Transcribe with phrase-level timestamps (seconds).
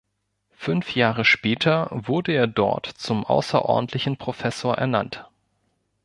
[0.55, 5.29] Fünf Jahre später wurde er dort zum außerordentlichen Professor ernannt.